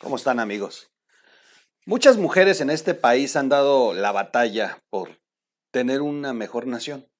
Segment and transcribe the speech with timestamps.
[0.00, 0.92] ¿Cómo están amigos?
[1.84, 5.20] Muchas mujeres en este país han dado la batalla por
[5.72, 7.10] tener una mejor nación,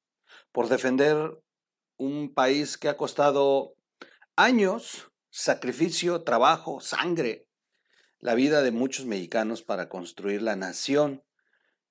[0.53, 1.43] por defender
[1.96, 3.75] un país que ha costado
[4.37, 7.49] años, sacrificio, trabajo, sangre,
[8.21, 11.24] la vida de muchos mexicanos para construir la nación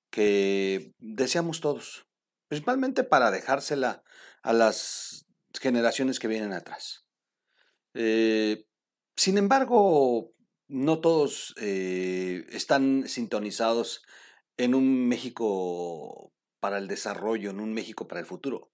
[0.08, 2.06] que deseamos todos,
[2.48, 4.02] principalmente para dejársela
[4.40, 7.04] a las generaciones que vienen atrás.
[7.92, 8.64] Eh,
[9.16, 10.32] sin embargo,
[10.68, 14.02] no todos eh, están sintonizados
[14.56, 18.70] en un México para el desarrollo, en un México para el futuro.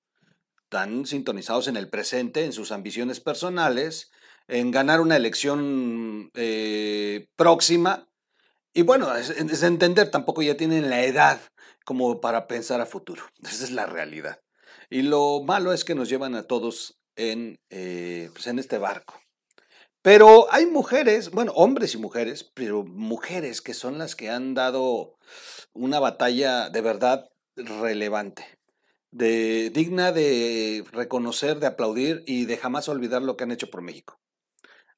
[0.65, 4.11] Están sintonizados en el presente, en sus ambiciones personales,
[4.49, 8.09] en ganar una elección eh, próxima.
[8.73, 11.41] Y bueno, es, entender, tampoco ya tienen la edad
[11.85, 13.23] como para pensar a futuro.
[13.43, 14.41] Esa es la realidad.
[14.91, 19.24] Y lo malo es que nos llevan a todos en, eh, pues en este barco.
[20.05, 25.17] Pero hay mujeres, bueno, hombres y mujeres, pero mujeres que son las que han dado
[25.73, 28.45] una batalla de verdad relevante,
[29.11, 33.81] de, digna de reconocer, de aplaudir y de jamás olvidar lo que han hecho por
[33.81, 34.21] México.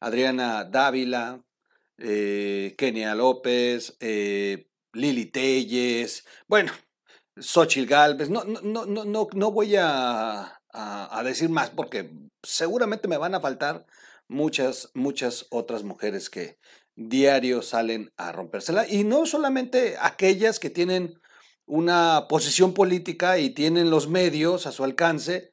[0.01, 1.41] Adriana Dávila,
[1.99, 6.73] eh, Kenia López, eh, Lili Telles, bueno,
[7.37, 12.11] Xochitl Galvez, no, no, no, no, voy a, a, a decir más porque
[12.43, 13.87] seguramente me van a faltar
[14.29, 16.59] muchas, muchas otras mujeres que
[16.95, 18.89] diario salen a rompérsela.
[18.89, 21.21] Y no solamente aquellas que tienen
[21.67, 25.53] una posición política y tienen los medios a su alcance,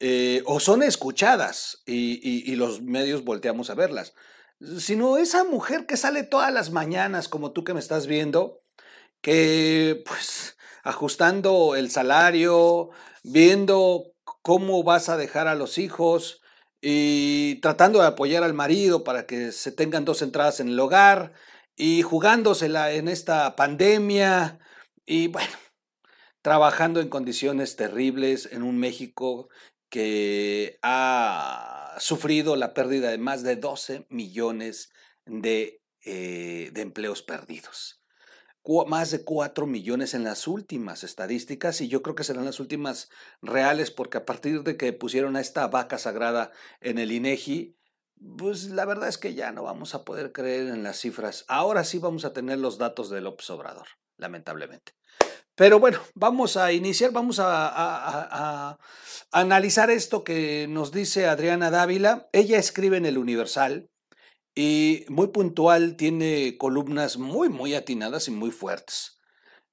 [0.00, 4.14] eh, o son escuchadas y, y, y, los medios volteamos a verlas,
[4.78, 8.62] sino esa mujer que sale todas las mañanas, como tú que me estás viendo,
[9.20, 12.90] que pues ajustando el salario,
[13.22, 16.40] viendo cómo vas a dejar a los hijos,
[16.80, 21.32] y tratando de apoyar al marido para que se tengan dos entradas en el hogar
[21.76, 24.58] y jugándosela en esta pandemia
[25.04, 25.52] y bueno,
[26.42, 29.48] trabajando en condiciones terribles en un México
[29.90, 34.92] que ha sufrido la pérdida de más de 12 millones
[35.26, 38.00] de, eh, de empleos perdidos
[38.86, 43.10] más de 4 millones en las últimas estadísticas y yo creo que serán las últimas
[43.42, 47.76] reales porque a partir de que pusieron a esta vaca sagrada en el INEGI,
[48.36, 51.44] pues la verdad es que ya no vamos a poder creer en las cifras.
[51.48, 54.92] Ahora sí vamos a tener los datos del López Obrador, lamentablemente.
[55.54, 58.78] Pero bueno, vamos a iniciar, vamos a,
[59.30, 62.28] analizar esto que nos dice Adriana Dávila.
[62.32, 63.89] Ella escribe en el Universal
[64.60, 69.18] y muy puntual, tiene columnas muy, muy atinadas y muy fuertes.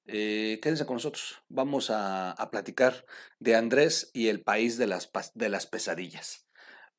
[0.06, 1.42] Eh, quédense con nosotros.
[1.50, 3.04] Vamos a, platicar
[3.38, 6.46] de Andrés y el país de las, de las pesadillas.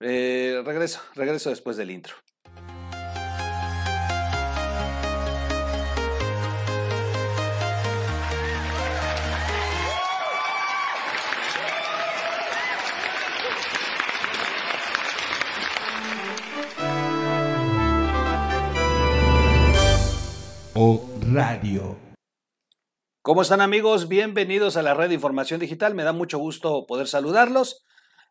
[0.01, 2.13] Eh, regreso, regreso después del intro.
[21.33, 21.97] Radio.
[23.21, 24.07] ¿Cómo están amigos?
[24.07, 25.93] Bienvenidos a la red de información digital.
[25.93, 27.85] Me da mucho gusto poder saludarlos.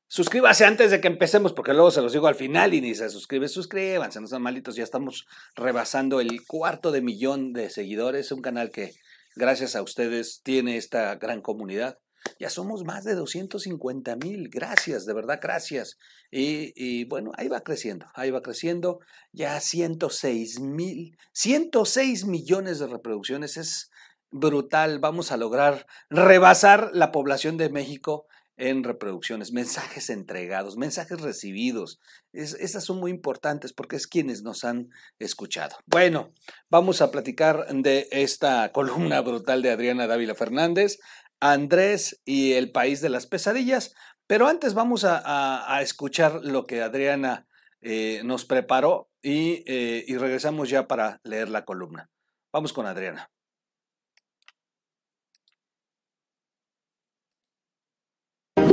[0.09, 3.10] Suscríbase antes de que empecemos, porque luego se los digo al final y ni se
[3.10, 3.48] suscribe.
[3.48, 4.75] Suscríbanse, no sean malitos.
[4.75, 8.32] Ya estamos rebasando el cuarto de millón de seguidores.
[8.32, 8.94] Un canal que,
[9.36, 11.98] gracias a ustedes, tiene esta gran comunidad.
[12.39, 14.49] Ya somos más de 250 mil.
[14.49, 15.99] Gracias, de verdad, gracias.
[16.31, 19.00] Y, y, bueno, ahí va creciendo, ahí va creciendo.
[19.33, 23.56] Ya 106 mil, 106 millones de reproducciones.
[23.56, 23.91] Es
[24.31, 24.99] brutal.
[24.99, 28.27] Vamos a lograr rebasar la población de México
[28.59, 32.00] en reproducciones, mensajes entregados, mensajes recibidos.
[32.33, 34.91] Es, esas son muy importantes porque es quienes nos han
[35.21, 35.77] escuchado.
[35.87, 36.33] Bueno,
[36.69, 40.99] vamos a platicar de esta columna brutal de Adriana Dávila Fernández.
[41.41, 43.94] Andrés y el país de las pesadillas.
[44.26, 47.47] Pero antes vamos a, a, a escuchar lo que Adriana
[47.81, 52.10] eh, nos preparó y, eh, y regresamos ya para leer la columna.
[52.53, 53.30] Vamos con Adriana.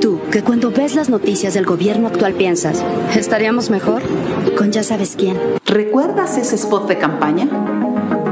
[0.02, 2.84] Tú, que cuando ves las noticias del gobierno actual piensas,
[3.16, 4.04] ¿estaríamos mejor?
[4.56, 5.40] Con ya sabes quién.
[5.66, 7.75] ¿Recuerdas ese spot de campaña?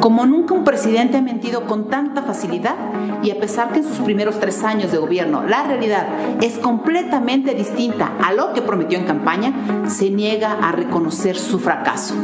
[0.03, 2.75] Como nunca un presidente ha mentido con tanta facilidad
[3.23, 6.05] y a pesar que en sus primeros tres años de gobierno la realidad
[6.41, 9.53] es completamente distinta a lo que prometió en campaña,
[9.87, 12.15] se niega a reconocer su fracaso.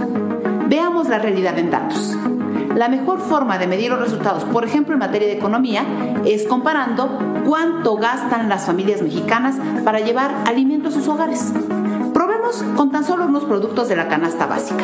[0.68, 2.18] Veamos la realidad en datos.
[2.76, 5.86] La mejor forma de medir los resultados, por ejemplo en materia de economía,
[6.26, 7.18] es comparando
[7.48, 9.56] cuánto gastan las familias mexicanas
[9.86, 11.54] para llevar alimentos a sus hogares.
[12.14, 14.84] Probemos con tan solo unos productos de la canasta básica.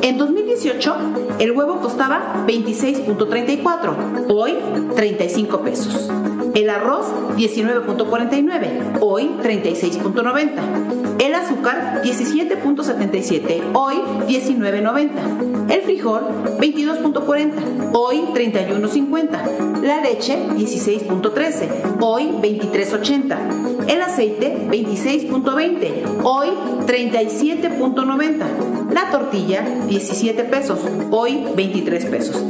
[0.00, 4.54] En 2018, 2018 el huevo costaba 26.34, hoy
[4.96, 6.10] 35 pesos.
[6.54, 7.06] El arroz
[7.36, 11.20] 19.49, hoy 36.90.
[11.20, 13.96] El azúcar 17.77, hoy
[14.26, 15.70] 19.90.
[15.70, 16.22] El frijol
[16.58, 19.82] 22.40, hoy 31.50.
[19.82, 23.67] La leche 16.13, hoy 23.80.
[23.88, 26.48] El aceite 26.20, hoy
[26.86, 28.92] 37.90.
[28.92, 30.78] La tortilla 17 pesos,
[31.10, 32.44] hoy 23 pesos.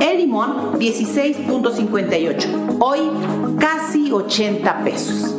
[0.00, 3.00] El limón 16.58, hoy
[3.58, 5.34] casi 80 pesos.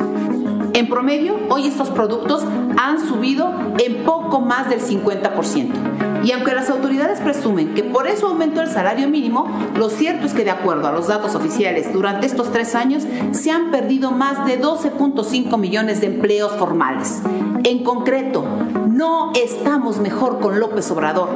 [0.72, 2.42] En promedio, hoy estos productos
[2.76, 6.13] han subido en poco más del 50%.
[6.24, 10.32] Y aunque las autoridades presumen que por eso aumentó el salario mínimo, lo cierto es
[10.32, 14.46] que de acuerdo a los datos oficiales, durante estos tres años se han perdido más
[14.46, 17.22] de 12.5 millones de empleos formales.
[17.64, 18.42] En concreto,
[18.88, 21.28] no estamos mejor con López Obrador,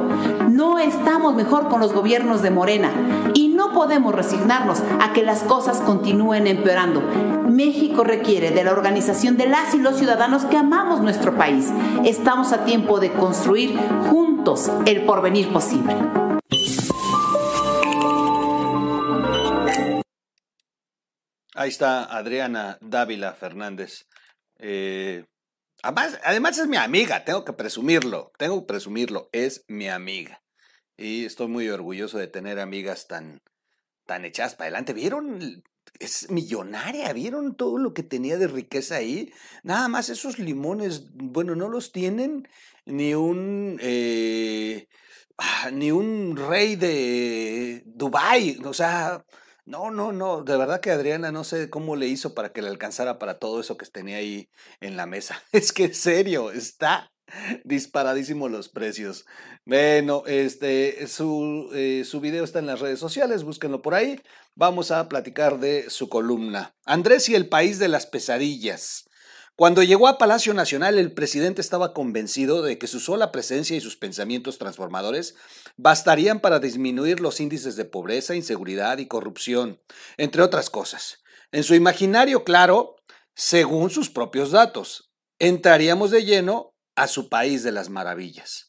[0.49, 2.89] no estamos mejor con los gobiernos de Morena
[3.35, 7.03] y no podemos resignarnos a que las cosas continúen empeorando.
[7.47, 11.67] México requiere de la organización de las y los ciudadanos que amamos nuestro país.
[12.05, 13.77] Estamos a tiempo de construir
[14.09, 14.28] juntos
[14.85, 15.93] el porvenir posible.
[21.53, 24.07] Ahí está Adriana Dávila Fernández.
[24.57, 25.25] Eh,
[25.83, 30.41] además, es mi amiga, tengo que presumirlo, tengo que presumirlo, es mi amiga.
[30.97, 33.41] Y estoy muy orgulloso de tener amigas tan,
[34.05, 34.93] tan echadas para adelante.
[34.93, 35.63] ¿Vieron?
[35.99, 39.33] Es millonaria, ¿vieron todo lo que tenía de riqueza ahí?
[39.63, 42.47] Nada más esos limones, bueno, no los tienen
[42.89, 43.77] ni un...
[43.81, 44.87] eh,
[45.37, 49.23] ah, ni un rey de Dubái, o sea,
[49.65, 52.69] no, no, no, de verdad que Adriana no sé cómo le hizo para que le
[52.69, 54.49] alcanzara para todo eso que tenía ahí
[54.81, 55.41] en la mesa.
[55.51, 57.11] Es que en serio, está
[57.63, 59.25] disparadísimo los precios.
[59.65, 64.19] Bueno, este, su, eh, su video está en las redes sociales, búsquenlo por ahí.
[64.55, 66.75] Vamos a platicar de su columna.
[66.85, 69.08] Andrés y el país de las pesadillas.
[69.59, 73.81] Cuando llegó a Palacio Nacional, el presidente estaba convencido de que su sola presencia y
[73.81, 75.35] sus pensamientos transformadores
[75.75, 79.81] bastarían para disminuir los índices de pobreza, inseguridad y corrupción,
[80.15, 81.23] entre otras cosas.
[81.51, 82.95] En su imaginario, claro,
[83.35, 88.68] según sus propios datos, entraríamos de lleno a su país de las maravillas.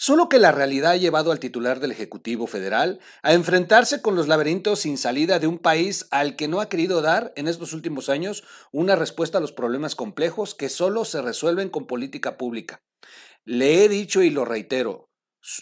[0.00, 4.28] Solo que la realidad ha llevado al titular del Ejecutivo Federal a enfrentarse con los
[4.28, 8.08] laberintos sin salida de un país al que no ha querido dar en estos últimos
[8.08, 12.80] años una respuesta a los problemas complejos que solo se resuelven con política pública.
[13.44, 15.10] Le he dicho y lo reitero,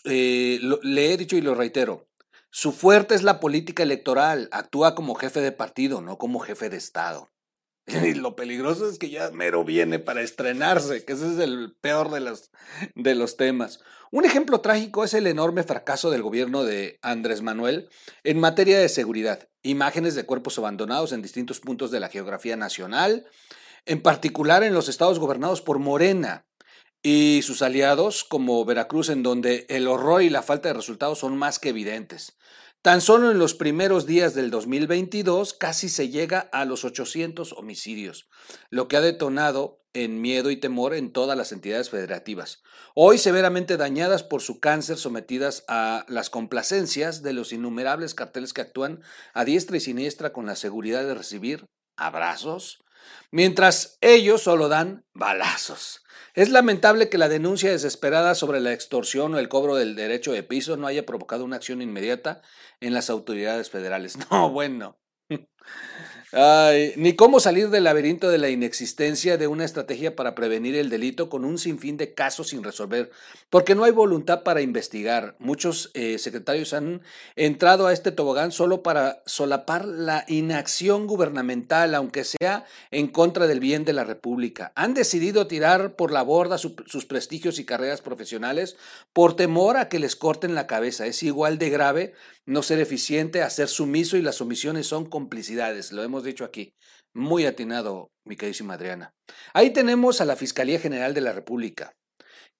[0.04, 2.06] eh, le he dicho y lo reitero,
[2.50, 6.76] su fuerte es la política electoral, actúa como jefe de partido, no como jefe de
[6.76, 7.30] Estado.
[7.86, 12.10] Y lo peligroso es que ya mero viene para estrenarse, que ese es el peor
[12.10, 12.50] de los,
[12.96, 13.80] de los temas.
[14.10, 17.88] Un ejemplo trágico es el enorme fracaso del gobierno de Andrés Manuel
[18.24, 19.48] en materia de seguridad.
[19.62, 23.26] Imágenes de cuerpos abandonados en distintos puntos de la geografía nacional,
[23.84, 26.44] en particular en los estados gobernados por Morena
[27.02, 31.36] y sus aliados como Veracruz, en donde el horror y la falta de resultados son
[31.36, 32.36] más que evidentes.
[32.86, 38.28] Tan solo en los primeros días del 2022 casi se llega a los 800 homicidios,
[38.70, 42.62] lo que ha detonado en miedo y temor en todas las entidades federativas,
[42.94, 48.60] hoy severamente dañadas por su cáncer, sometidas a las complacencias de los innumerables carteles que
[48.60, 49.02] actúan
[49.34, 51.66] a diestra y siniestra con la seguridad de recibir
[51.96, 52.84] abrazos,
[53.30, 56.02] mientras ellos solo dan balazos.
[56.34, 60.42] Es lamentable que la denuncia desesperada sobre la extorsión o el cobro del derecho de
[60.42, 62.42] piso no haya provocado una acción inmediata
[62.80, 64.18] en las autoridades federales.
[64.30, 64.98] No, bueno.
[66.32, 70.90] Ay, ni cómo salir del laberinto de la inexistencia de una estrategia para prevenir el
[70.90, 73.12] delito con un sinfín de casos sin resolver,
[73.48, 75.36] porque no hay voluntad para investigar.
[75.38, 77.00] Muchos eh, secretarios han
[77.36, 83.60] entrado a este tobogán solo para solapar la inacción gubernamental, aunque sea en contra del
[83.60, 84.72] bien de la República.
[84.74, 88.76] Han decidido tirar por la borda su, sus prestigios y carreras profesionales
[89.12, 91.06] por temor a que les corten la cabeza.
[91.06, 92.14] Es igual de grave
[92.46, 95.92] no ser eficiente, hacer sumiso y las omisiones son complicidades.
[95.92, 96.74] Lo hemos dicho aquí.
[97.12, 99.14] Muy atinado, mi queridísima Adriana.
[99.52, 101.96] Ahí tenemos a la Fiscalía General de la República,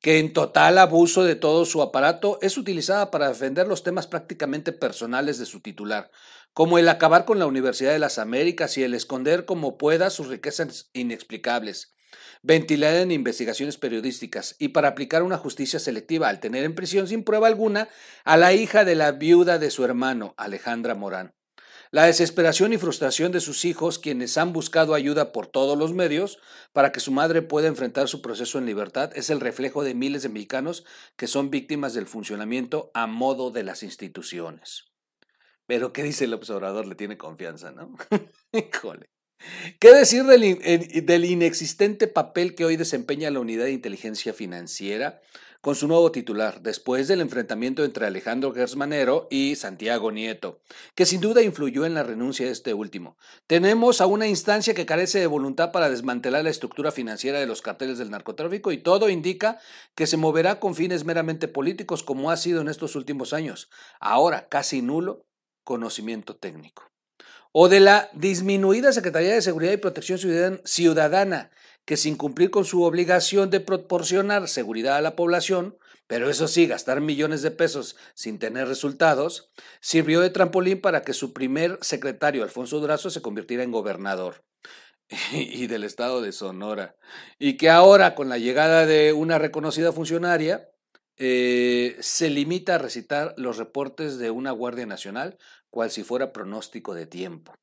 [0.00, 4.72] que en total abuso de todo su aparato es utilizada para defender los temas prácticamente
[4.72, 6.10] personales de su titular,
[6.52, 10.28] como el acabar con la Universidad de las Américas y el esconder como pueda sus
[10.28, 11.95] riquezas inexplicables
[12.42, 17.24] ventilada en investigaciones periodísticas y para aplicar una justicia selectiva al tener en prisión sin
[17.24, 17.88] prueba alguna
[18.24, 21.34] a la hija de la viuda de su hermano, Alejandra Morán.
[21.92, 26.38] La desesperación y frustración de sus hijos, quienes han buscado ayuda por todos los medios
[26.72, 30.22] para que su madre pueda enfrentar su proceso en libertad, es el reflejo de miles
[30.22, 30.84] de mexicanos
[31.16, 34.84] que son víctimas del funcionamiento a modo de las instituciones.
[35.66, 36.86] Pero, ¿qué dice el observador?
[36.86, 37.94] Le tiene confianza, ¿no?
[38.52, 39.15] Híjole.
[39.78, 45.20] ¿Qué decir del, inexistente papel que hoy desempeña la Unidad de Inteligencia Financiera
[45.60, 50.60] con su nuevo titular, después del enfrentamiento entre Alejandro Gersmanero y Santiago Nieto,
[50.94, 53.16] que sin duda influyó en la renuncia de este último?
[53.46, 57.62] Tenemos a una instancia que carece de voluntad para desmantelar la estructura financiera de los
[57.62, 59.58] carteles del narcotráfico y todo indica
[59.94, 63.68] que se moverá con fines meramente políticos como ha sido en estos últimos años.
[64.00, 65.26] Ahora, casi nulo
[65.64, 66.84] conocimiento técnico
[67.58, 70.18] o de la disminuida Secretaría de Seguridad y Protección
[70.66, 71.50] Ciudadana,
[71.86, 76.66] que sin cumplir con su obligación de proporcionar seguridad a la población, pero eso sí,
[76.66, 82.42] gastar millones de pesos sin tener resultados, sirvió de trampolín para que su primer secretario,
[82.42, 84.44] Alfonso Durazo, se convirtiera en gobernador
[85.32, 86.96] y del estado de Sonora.
[87.38, 90.68] Y que ahora, con la llegada de una reconocida funcionaria,
[91.18, 95.38] eh, se limita a recitar los reportes de una Guardia Nacional
[95.70, 97.54] cual si fuera pronóstico de tiempo.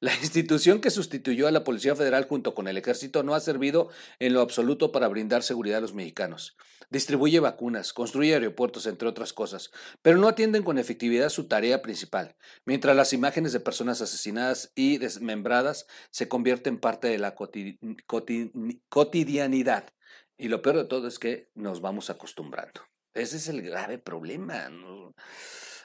[0.00, 3.88] La institución que sustituyó a la Policía Federal junto con el Ejército no ha servido
[4.18, 6.56] en lo absoluto para brindar seguridad a los mexicanos.
[6.90, 9.70] Distribuye vacunas, construye aeropuertos, entre otras cosas,
[10.02, 14.98] pero no atienden con efectividad su tarea principal, mientras las imágenes de personas asesinadas y
[14.98, 17.36] desmembradas se convierten en parte de la
[18.88, 19.84] cotidianidad.
[20.36, 22.80] Y lo peor de todo es que nos vamos acostumbrando.
[23.14, 24.68] Ese es el grave problema.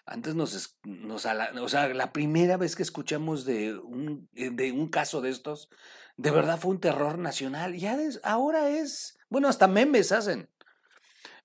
[0.05, 4.87] Antes nos, nos o sea, la primera vez que escuchamos de un, eh, de un
[4.87, 5.69] caso de estos,
[6.15, 7.75] de verdad fue un terror nacional.
[7.75, 10.49] Ya ahora es, bueno, hasta memes hacen.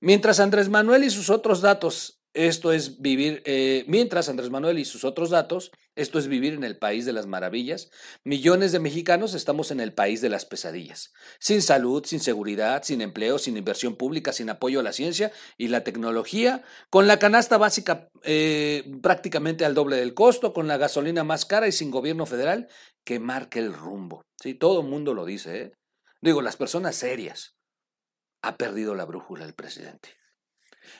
[0.01, 4.85] Mientras Andrés Manuel y sus otros datos esto es vivir, eh, mientras Andrés Manuel y
[4.85, 7.91] sus otros datos, esto es vivir en el país de las maravillas,
[8.25, 13.01] millones de mexicanos estamos en el país de las pesadillas, sin salud, sin seguridad, sin
[13.01, 17.59] empleo, sin inversión pública, sin apoyo a la ciencia y la tecnología, con la canasta
[17.59, 22.27] básica eh, prácticamente al doble del costo, con la gasolina más cara y sin gobierno
[22.27, 22.69] federal
[23.05, 24.23] que marque el rumbo.
[24.41, 25.73] Sí, todo el mundo lo dice, ¿eh?
[26.23, 27.57] Digo, las personas serias.
[28.43, 30.20] Ha perdido la brújula el presidente.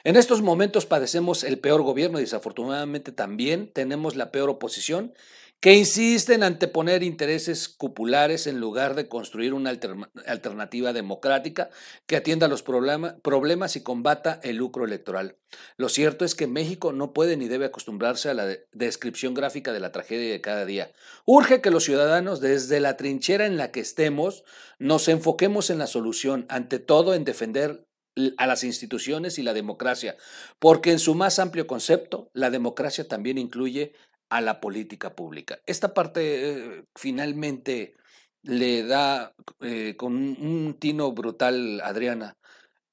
[0.05, 5.13] En estos momentos padecemos el peor gobierno y desafortunadamente también tenemos la peor oposición
[5.61, 9.79] que insiste en anteponer intereses cupulares en lugar de construir una
[10.27, 11.69] alternativa democrática
[12.07, 15.37] que atienda los problemas y combata el lucro electoral.
[15.77, 19.81] Lo cierto es que México no puede ni debe acostumbrarse a la descripción gráfica de
[19.81, 20.93] la tragedia de cada día.
[21.27, 24.45] Urge que los ciudadanos, desde la trinchera en la que estemos,
[24.79, 27.87] nos enfoquemos en la solución, ante todo en defender
[28.37, 30.17] a las instituciones y la democracia,
[30.59, 33.93] porque en su más amplio concepto, la democracia también incluye
[34.31, 35.61] a la política pública.
[35.67, 37.97] Esta parte eh, finalmente
[38.43, 42.39] le da eh, con un, tino brutal, Adriana,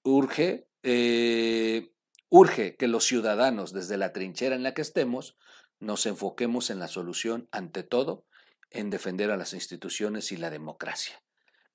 [0.03, 1.91] urge, eh,
[2.29, 5.37] urge que los ciudadanos, desde la trinchera en la que estemos,
[5.79, 8.25] nos enfoquemos en la solución, ante todo,
[8.71, 11.21] en defender a las instituciones y la democracia.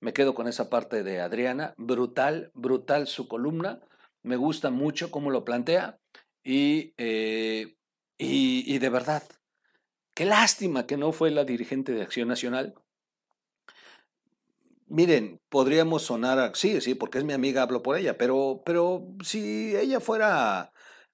[0.03, 1.75] Me quedo con esa parte de Adriana.
[1.77, 3.79] Brutal, brutal su columna.
[4.25, 6.01] Me gusta mucho cómo lo plantea.
[6.43, 7.77] Y, eh,
[8.19, 9.23] y, de verdad,
[10.13, 12.75] qué lástima que no fue la dirigente de Acción Nacional.
[14.89, 19.07] Miren, podríamos sonar, a, sí, sí, porque es mi amiga, hablo por ella, pero, pero
[19.23, 20.72] si ella fuera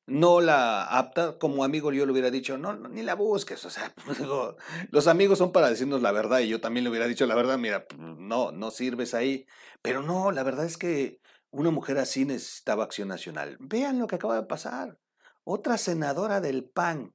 [0.08, 3.94] no la apta, como amigo yo le hubiera dicho, no, ni la busques, o sea,
[4.90, 7.58] los amigos son para decirnos la verdad y yo también le hubiera dicho la verdad,
[7.58, 9.46] mira, pues, no, no sirves ahí,
[9.82, 13.56] pero no, la verdad es que una mujer así necesitaba acción nacional.
[13.60, 14.98] Vean lo que acaba de pasar.
[15.44, 17.14] Otra senadora del PAN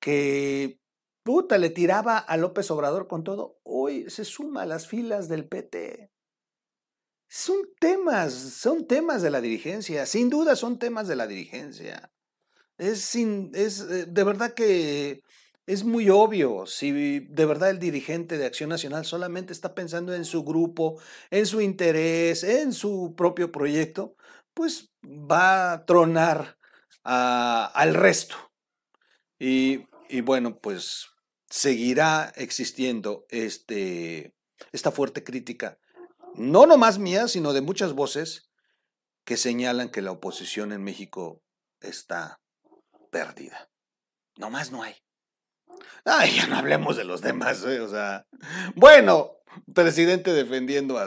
[0.00, 0.80] que
[1.22, 5.48] puta le tiraba a López Obrador con todo, hoy se suma a las filas del
[5.48, 6.10] PT.
[7.28, 12.10] Son temas, son temas de la dirigencia, sin duda son temas de la dirigencia.
[12.78, 15.22] Es, sin, es eh, de verdad que
[15.66, 20.24] es muy obvio si de verdad el dirigente de Acción Nacional solamente está pensando en
[20.24, 20.98] su grupo,
[21.30, 24.16] en su interés, en su propio proyecto,
[24.54, 26.56] pues va a tronar
[27.04, 28.36] al resto.
[29.38, 31.06] Y, y, bueno, pues
[31.48, 34.34] seguirá existiendo este,
[34.72, 35.78] esta fuerte crítica
[36.34, 38.50] no nomás mía, sino de muchas voces
[39.24, 41.42] que señalan que la oposición en México
[41.80, 42.40] está
[43.10, 43.70] perdida.
[44.36, 44.96] No más no hay.
[46.04, 47.80] Ay, ya no hablemos de los demás, ¿eh?
[47.80, 48.26] o sea.
[48.74, 49.32] Bueno,
[49.74, 50.98] presidente defendiendo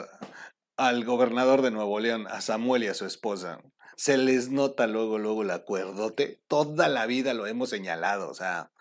[0.77, 3.59] al gobernador de Nuevo León, a Samuel y a su esposa.
[3.97, 6.41] Se les nota luego, luego el acuerdote.
[6.47, 8.71] Toda la vida lo hemos señalado, o sea,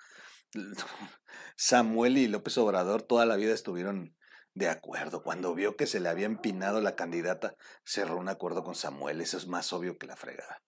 [1.57, 4.17] Samuel y López Obrador toda la vida estuvieron
[4.54, 5.23] de acuerdo.
[5.23, 7.54] Cuando vio que se le había empinado la candidata,
[7.85, 9.21] cerró un acuerdo con Samuel.
[9.21, 10.62] Eso es más obvio que la fregada.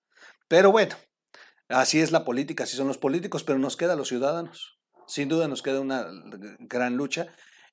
[0.48, 0.96] Pero bueno,
[1.68, 4.78] así es la política, así son los políticos, pero nos queda a los ciudadanos.
[5.06, 6.06] Sin duda nos queda una
[6.60, 7.26] gran lucha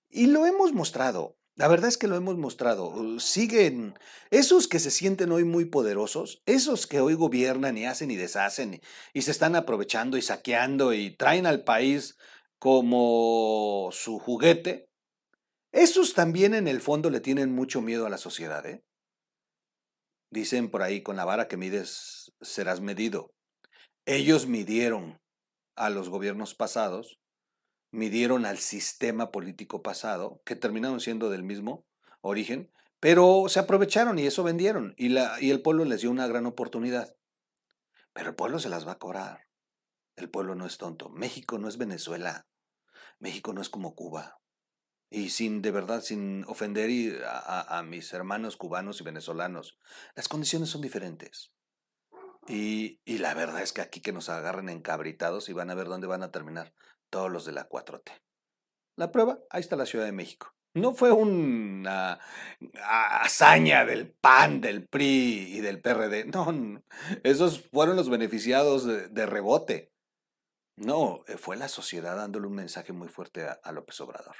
[0.09, 1.37] y lo hemos mostrado.
[1.55, 3.19] La verdad es que lo hemos mostrado.
[3.19, 3.93] Siguen
[4.31, 8.79] esos que se sienten hoy muy poderosos, esos que hoy gobiernan y hacen y deshacen
[9.13, 12.17] y, se están aprovechando y saqueando y traen al país
[12.59, 14.88] como su juguete,
[15.71, 18.65] esos también en el fondo le tienen mucho miedo a la sociedad.
[18.65, 18.83] ¿eh?
[20.31, 23.31] Dicen por ahí, con la vara que mides serás medido.
[24.05, 25.19] Ellos midieron
[25.75, 27.19] a los gobiernos pasados
[27.91, 31.85] midieron al sistema político pasado, que terminaron siendo del mismo
[32.21, 36.27] origen, pero se aprovecharon y eso vendieron y, la, y el pueblo les dio una
[36.27, 37.15] gran oportunidad.
[38.13, 39.47] Pero el pueblo se las va a cobrar.
[40.15, 41.09] El pueblo no es tonto.
[41.09, 42.45] México no es Venezuela.
[43.19, 44.38] México no es como Cuba.
[45.09, 46.89] Y sin, de verdad, sin ofender
[47.25, 49.77] a, mis hermanos cubanos y venezolanos,
[50.15, 51.51] las condiciones son diferentes.
[52.47, 55.87] Y, y, la verdad es que aquí que nos agarren encabritados y van a ver
[55.87, 56.73] dónde van a terminar
[57.09, 58.11] todos los de la 4T.
[58.95, 60.53] La prueba, ahí está la Ciudad de México.
[60.75, 62.19] No fue una
[62.83, 66.25] hazaña del PAN, del PRI y del PRD.
[66.25, 66.83] No,
[67.23, 69.91] esos fueron los beneficiados de, rebote.
[70.75, 74.35] No, eh, fue la sociedad dándole un mensaje muy fuerte a, López Obrador.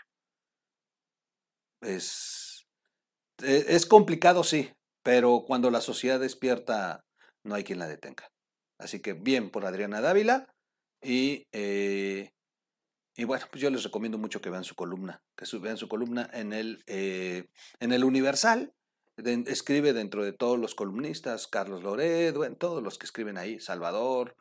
[1.82, 2.68] Es,
[3.42, 4.72] e, es complicado, sí,
[5.04, 7.06] pero cuando la sociedad despierta,
[7.44, 8.30] no hay quien la detenga.
[8.78, 10.48] Así que bien por Adriana Dávila
[11.02, 12.32] y eh,
[13.20, 16.30] y bueno, pues yo les recomiendo mucho que vean su columna, que vean su columna
[16.32, 17.50] en el, eh,
[17.82, 18.74] en el Universal.
[19.18, 24.38] escribe dentro de todos los columnistas, Carlos Loredo, en todos los que escriben ahí, Salvador,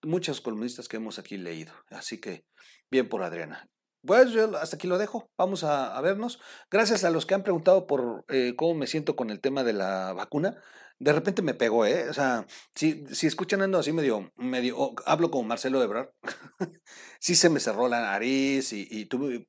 [0.00, 1.74] muchos columnistas que hemos aquí leído.
[1.90, 2.46] Así que
[2.90, 3.68] bien por Adriana.
[4.04, 5.30] Pues yo hasta aquí lo dejo.
[5.38, 6.40] Vamos a, vernos.
[6.70, 9.72] Gracias a los que han preguntado por eh, cómo me siento con el tema de
[9.72, 10.58] la vacuna
[11.02, 12.08] de repente me pegó, ¿eh?
[12.08, 16.10] O sea, si, si escuchan ando así medio, medio, hablo como Marcelo Ebrard,
[17.18, 19.44] sí se me cerró la nariz y, y tuve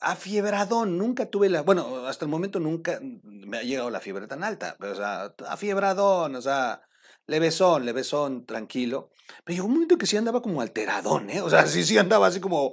[0.00, 4.44] afiebradón, nunca tuve la, bueno, hasta el momento nunca me ha llegado la fiebre tan
[4.44, 6.82] alta, pero, o sea, afiebradón, o sea,
[7.26, 9.10] levesón, levesón, tranquilo.
[9.44, 11.40] Pero llegó un momento que sí andaba como alteradón, ¿eh?
[11.40, 12.72] O sea, sí, sí andaba así como,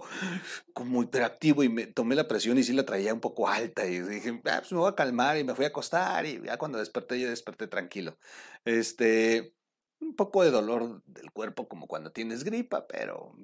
[0.73, 3.99] como hiperactivo y me tomé la presión y sí la traía un poco alta y
[3.99, 6.77] dije, ah, pues me voy a calmar y me fui a acostar y ya cuando
[6.77, 8.17] desperté, ya desperté tranquilo.
[8.65, 9.55] Este,
[10.01, 13.35] un poco de dolor del cuerpo como cuando tienes gripa, pero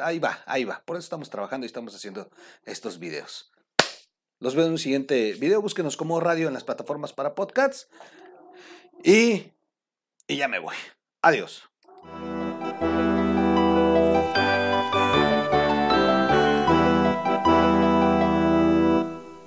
[0.00, 0.82] ahí va, ahí va.
[0.84, 2.30] Por eso estamos trabajando y estamos haciendo
[2.64, 3.52] estos videos.
[4.40, 5.60] Los veo en un siguiente video.
[5.60, 7.88] Búsquenos como radio en las plataformas para podcasts.
[9.02, 9.52] Y
[10.28, 10.76] y ya me voy.
[11.22, 11.68] Adiós.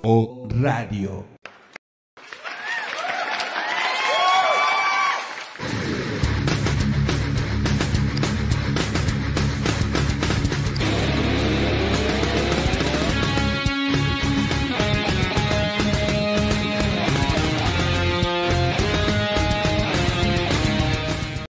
[0.04, 1.31] O Radio.